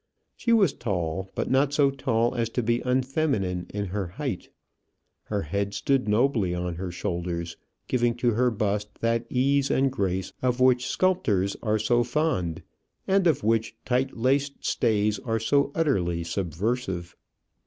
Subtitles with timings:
[0.35, 4.49] She was tall, but not so tall as to be unfeminine in her height.
[5.25, 7.55] Her head stood nobly on her shoulders,
[7.87, 12.63] giving to her bust that ease and grace of which sculptors are so fond,
[13.07, 17.15] and of which tight laced stays are so utterly subversive.